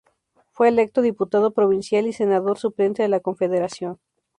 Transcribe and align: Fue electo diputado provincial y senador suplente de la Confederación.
Fue 0.49 0.67
electo 0.69 1.03
diputado 1.03 1.51
provincial 1.53 2.07
y 2.07 2.13
senador 2.13 2.57
suplente 2.57 3.03
de 3.03 3.07
la 3.09 3.19
Confederación. 3.19 3.99